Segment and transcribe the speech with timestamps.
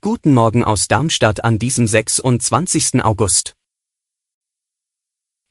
[0.00, 3.02] Guten Morgen aus Darmstadt an diesem 26.
[3.02, 3.56] August.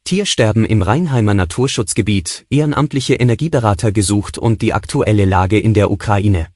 [0.06, 6.48] Tiersterben im Rheinheimer Naturschutzgebiet, ehrenamtliche Energieberater gesucht und die aktuelle Lage in der Ukraine.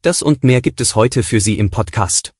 [0.00, 2.32] Das und mehr gibt es heute für Sie im Podcast.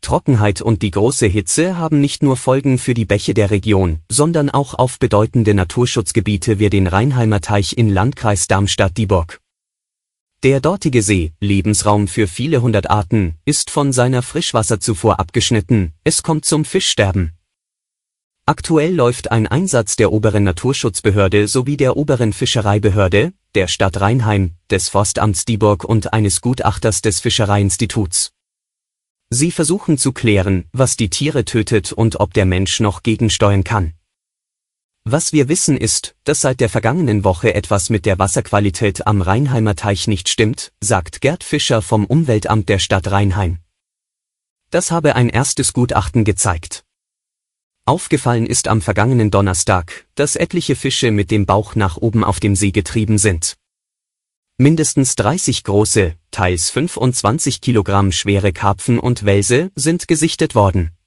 [0.00, 4.48] Trockenheit und die große Hitze haben nicht nur Folgen für die Bäche der Region, sondern
[4.48, 9.40] auch auf bedeutende Naturschutzgebiete wie den Rheinheimer Teich in Landkreis Darmstadt-Dieburg.
[10.44, 16.44] Der dortige See, Lebensraum für viele hundert Arten, ist von seiner Frischwasserzufuhr abgeschnitten, es kommt
[16.44, 17.32] zum Fischsterben.
[18.46, 24.88] Aktuell läuft ein Einsatz der oberen Naturschutzbehörde sowie der oberen Fischereibehörde, der Stadt Rheinheim, des
[24.88, 28.30] Forstamts Dieburg und eines Gutachters des Fischereiinstituts.
[29.30, 33.94] Sie versuchen zu klären, was die Tiere tötet und ob der Mensch noch gegensteuern kann.
[35.10, 39.74] Was wir wissen ist, dass seit der vergangenen Woche etwas mit der Wasserqualität am Rheinheimer
[39.74, 43.56] Teich nicht stimmt, sagt Gerd Fischer vom Umweltamt der Stadt Rheinheim.
[44.70, 46.84] Das habe ein erstes Gutachten gezeigt.
[47.86, 52.54] Aufgefallen ist am vergangenen Donnerstag, dass etliche Fische mit dem Bauch nach oben auf dem
[52.54, 53.56] See getrieben sind.
[54.58, 60.97] Mindestens 30 große, teils 25 Kilogramm schwere Karpfen und Welse sind gesichtet worden.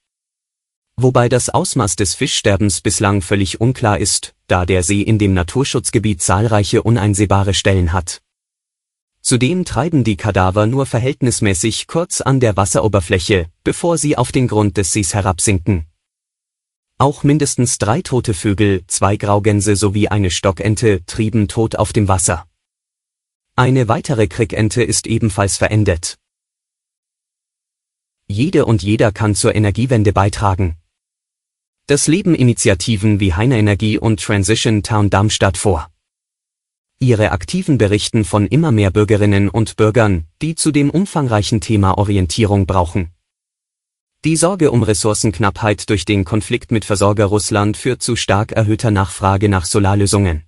[1.04, 6.22] Wobei das Ausmaß des Fischsterbens bislang völlig unklar ist, da der See in dem Naturschutzgebiet
[6.22, 8.22] zahlreiche uneinsehbare Stellen hat.
[9.24, 14.78] Zudem treiben die Kadaver nur verhältnismäßig kurz an der Wasseroberfläche, bevor sie auf den Grund
[14.78, 15.88] des Sees herabsinken.
[17.00, 22.46] Auch mindestens drei tote Vögel, zwei Graugänse sowie eine Stockente trieben tot auf dem Wasser.
[23.56, 26.20] Eine weitere Krickente ist ebenfalls verendet.
[28.28, 30.78] Jede und jeder kann zur Energiewende beitragen.
[31.92, 35.92] Das leben Initiativen wie Heine Energie und Transition Town Darmstadt vor.
[37.00, 42.66] Ihre Aktiven berichten von immer mehr Bürgerinnen und Bürgern, die zu dem umfangreichen Thema Orientierung
[42.66, 43.12] brauchen.
[44.24, 49.50] Die Sorge um Ressourcenknappheit durch den Konflikt mit Versorger Russland führt zu stark erhöhter Nachfrage
[49.50, 50.46] nach Solarlösungen.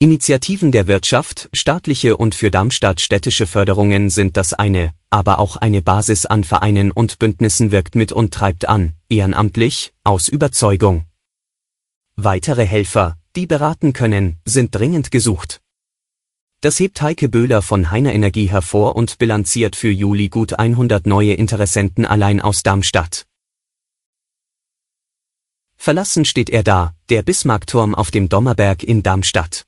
[0.00, 5.80] Initiativen der Wirtschaft, staatliche und für Darmstadt städtische Förderungen sind das eine, aber auch eine
[5.80, 11.04] Basis an Vereinen und Bündnissen wirkt mit und treibt an, ehrenamtlich, aus Überzeugung.
[12.16, 15.60] Weitere Helfer, die beraten können, sind dringend gesucht.
[16.62, 21.34] Das hebt Heike Böhler von Heiner Energie hervor und bilanziert für Juli gut 100 neue
[21.34, 23.24] Interessenten allein aus Darmstadt.
[25.76, 29.64] Verlassen steht er da, der Bismarckturm auf dem Dommerberg in Darmstadt.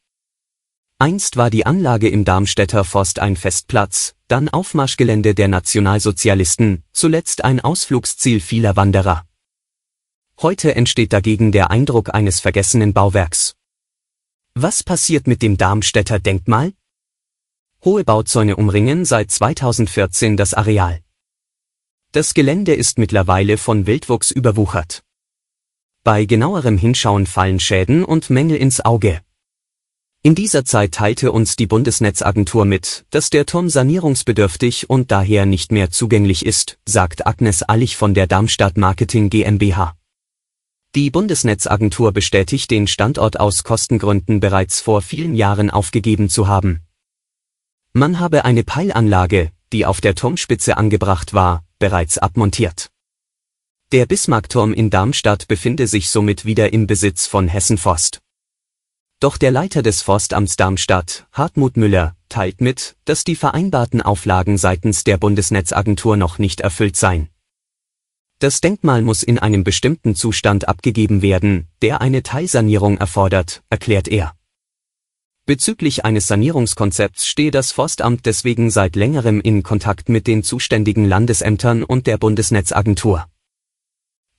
[0.99, 7.61] Einst war die Anlage im Darmstädter Forst ein Festplatz, dann Aufmarschgelände der Nationalsozialisten, zuletzt ein
[7.61, 9.25] Ausflugsziel vieler Wanderer.
[10.43, 13.55] Heute entsteht dagegen der Eindruck eines vergessenen Bauwerks.
[14.55, 16.73] Was passiert mit dem Darmstädter Denkmal?
[17.85, 21.01] Hohe Bauzäune umringen seit 2014 das Areal.
[22.13, 25.03] Das Gelände ist mittlerweile von Wildwuchs überwuchert.
[26.03, 29.21] Bei genauerem Hinschauen fallen Schäden und Mängel ins Auge.
[30.23, 35.71] In dieser Zeit teilte uns die Bundesnetzagentur mit, dass der Turm sanierungsbedürftig und daher nicht
[35.71, 39.97] mehr zugänglich ist, sagt Agnes Allich von der Darmstadt Marketing GmbH.
[40.97, 46.81] Die Bundesnetzagentur bestätigt den Standort aus Kostengründen bereits vor vielen Jahren aufgegeben zu haben.
[47.93, 52.91] Man habe eine Peilanlage, die auf der Turmspitze angebracht war, bereits abmontiert.
[53.93, 58.21] Der Bismarckturm in Darmstadt befinde sich somit wieder im Besitz von Hessen Forst.
[59.19, 65.05] Doch der Leiter des Forstamts Darmstadt, Hartmut Müller, teilt mit, dass die vereinbarten Auflagen seitens
[65.05, 67.31] der Bundesnetzagentur noch nicht erfüllt seien.
[68.41, 74.35] Das Denkmal muss in einem bestimmten Zustand abgegeben werden, der eine Teilsanierung erfordert, erklärt er.
[75.47, 81.85] Bezüglich eines Sanierungskonzepts stehe das Forstamt deswegen seit längerem in Kontakt mit den zuständigen Landesämtern
[81.85, 83.27] und der Bundesnetzagentur.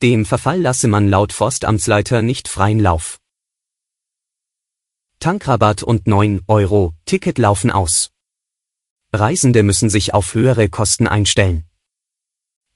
[0.03, 3.17] Dem Verfall lasse man laut Forstamtsleiter nicht freien Lauf.
[5.19, 8.11] Tankrabatt und 9 Euro Ticket laufen aus.
[9.11, 11.65] Reisende müssen sich auf höhere Kosten einstellen.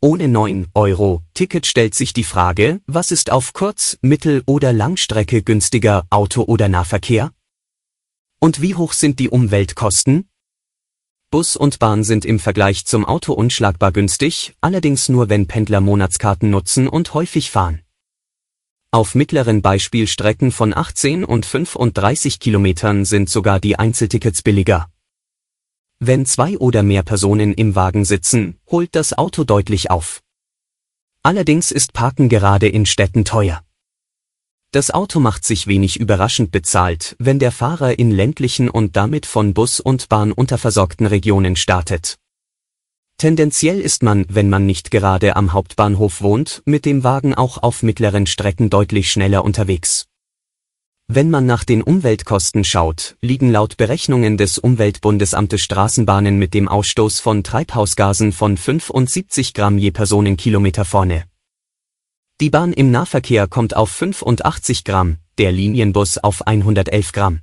[0.02, 5.44] Ohne 9 Euro Ticket stellt sich die Frage, was ist auf Kurz-, Mittel- oder Langstrecke
[5.44, 7.32] günstiger, Auto oder Nahverkehr?
[8.40, 10.28] Und wie hoch sind die Umweltkosten?
[11.30, 16.50] Bus und Bahn sind im Vergleich zum Auto unschlagbar günstig, allerdings nur wenn Pendler Monatskarten
[16.50, 17.84] nutzen und häufig fahren.
[18.94, 24.90] Auf mittleren Beispielstrecken von 18 und 35 Kilometern sind sogar die Einzeltickets billiger.
[26.00, 30.22] Wenn zwei oder mehr Personen im Wagen sitzen, holt das Auto deutlich auf.
[31.24, 33.64] Allerdings ist Parken gerade in Städten teuer.
[34.72, 39.54] Das Auto macht sich wenig überraschend bezahlt, wenn der Fahrer in ländlichen und damit von
[39.54, 42.18] Bus und Bahn unterversorgten Regionen startet.
[43.22, 47.84] Tendenziell ist man, wenn man nicht gerade am Hauptbahnhof wohnt, mit dem Wagen auch auf
[47.84, 50.08] mittleren Strecken deutlich schneller unterwegs.
[51.08, 57.20] Wenn man nach den Umweltkosten schaut, liegen laut Berechnungen des Umweltbundesamtes Straßenbahnen mit dem Ausstoß
[57.20, 61.26] von Treibhausgasen von 75 Gramm je Personenkilometer vorne.
[62.40, 67.42] Die Bahn im Nahverkehr kommt auf 85 Gramm, der Linienbus auf 111 Gramm.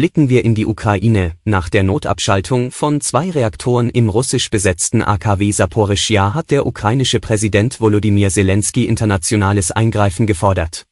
[0.00, 1.32] Blicken wir in die Ukraine.
[1.44, 7.82] Nach der Notabschaltung von zwei Reaktoren im russisch besetzten AKW Saporischja hat der ukrainische Präsident
[7.82, 10.86] Volodymyr Zelensky internationales Eingreifen gefordert.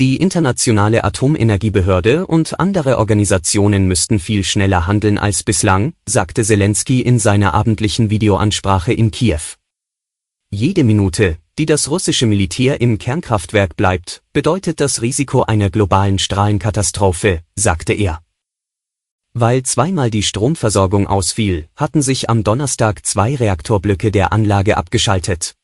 [0.00, 7.20] Die internationale Atomenergiebehörde und andere Organisationen müssten viel schneller handeln als bislang, sagte Zelensky in
[7.20, 9.54] seiner abendlichen Videoansprache in Kiew.
[10.50, 17.42] Jede Minute, die das russische Militär im Kernkraftwerk bleibt, bedeutet das Risiko einer globalen Strahlenkatastrophe,
[17.54, 18.22] sagte er.
[19.32, 25.54] Weil zweimal die Stromversorgung ausfiel, hatten sich am Donnerstag zwei Reaktorblöcke der Anlage abgeschaltet.